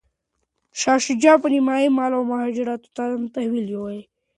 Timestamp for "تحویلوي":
3.35-3.99